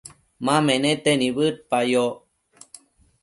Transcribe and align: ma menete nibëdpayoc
ma 0.45 0.55
menete 0.67 1.11
nibëdpayoc 1.17 2.13